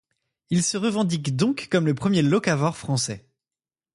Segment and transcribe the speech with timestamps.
[0.49, 3.29] Il se revendique donc comme le premier locavore français.